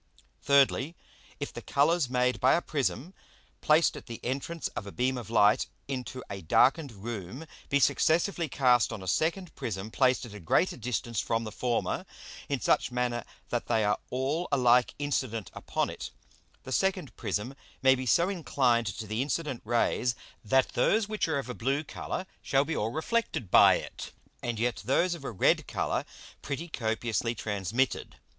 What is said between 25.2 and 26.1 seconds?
a red Colour